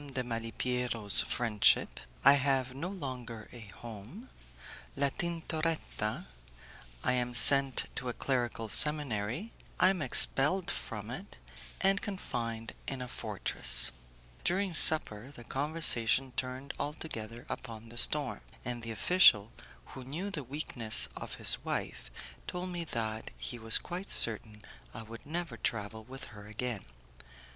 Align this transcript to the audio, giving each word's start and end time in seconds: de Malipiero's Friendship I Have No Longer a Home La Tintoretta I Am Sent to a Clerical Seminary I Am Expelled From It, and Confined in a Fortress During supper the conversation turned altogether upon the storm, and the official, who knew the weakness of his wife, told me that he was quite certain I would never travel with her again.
de 0.15 0.23
Malipiero's 0.23 1.21
Friendship 1.21 1.99
I 2.25 2.33
Have 2.33 2.73
No 2.73 2.89
Longer 2.89 3.47
a 3.51 3.59
Home 3.83 4.31
La 4.95 5.09
Tintoretta 5.09 6.25
I 7.03 7.13
Am 7.13 7.35
Sent 7.35 7.85
to 7.93 8.09
a 8.09 8.13
Clerical 8.13 8.67
Seminary 8.67 9.51
I 9.79 9.89
Am 9.91 10.01
Expelled 10.01 10.71
From 10.71 11.11
It, 11.11 11.37
and 11.81 12.01
Confined 12.01 12.73
in 12.87 12.99
a 13.03 13.07
Fortress 13.07 13.91
During 14.43 14.73
supper 14.73 15.29
the 15.29 15.43
conversation 15.43 16.31
turned 16.35 16.73
altogether 16.79 17.45
upon 17.47 17.89
the 17.89 17.97
storm, 17.99 18.41
and 18.65 18.81
the 18.81 18.89
official, 18.89 19.51
who 19.93 20.03
knew 20.03 20.31
the 20.31 20.43
weakness 20.43 21.09
of 21.15 21.35
his 21.35 21.63
wife, 21.63 22.09
told 22.47 22.69
me 22.69 22.85
that 22.85 23.29
he 23.37 23.59
was 23.59 23.77
quite 23.77 24.09
certain 24.09 24.63
I 24.95 25.03
would 25.03 25.27
never 25.27 25.57
travel 25.57 26.03
with 26.03 26.23
her 26.33 26.47
again. 26.47 26.85